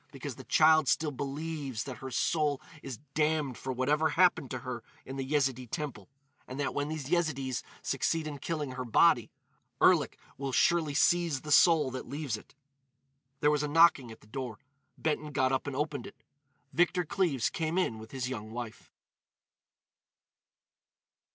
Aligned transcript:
Because 0.11 0.33
the 0.35 0.43
child 0.45 0.87
still 0.87 1.11
believes 1.11 1.83
that 1.83 1.97
her 1.99 2.09
soul 2.09 2.59
is 2.81 2.97
damned 3.13 3.55
for 3.55 3.71
whatever 3.71 4.09
happened 4.09 4.49
to 4.49 4.57
her 4.65 4.81
in 5.05 5.15
the 5.15 5.23
Yezidee 5.23 5.69
temple; 5.69 6.09
and 6.47 6.59
that 6.59 6.73
when 6.73 6.89
these 6.89 7.11
Yezidees 7.11 7.61
succeed 7.83 8.25
in 8.25 8.39
killing 8.39 8.71
her 8.71 8.83
body, 8.83 9.29
Erlik 9.79 10.17
will 10.39 10.51
surely 10.51 10.95
seize 10.95 11.41
the 11.41 11.51
soul 11.51 11.91
that 11.91 12.09
leaves 12.09 12.35
it." 12.35 12.55
There 13.41 13.51
was 13.51 13.61
a 13.61 13.67
knocking 13.67 14.09
at 14.11 14.21
the 14.21 14.25
door. 14.25 14.57
Benton 14.97 15.31
got 15.31 15.51
up 15.51 15.67
and 15.67 15.75
opened 15.75 16.07
it. 16.07 16.15
Victor 16.73 17.05
Cleves 17.05 17.51
came 17.51 17.77
in 17.77 17.99
with 17.99 18.09
his 18.09 18.27
young 18.27 18.49
wife. 18.49 18.89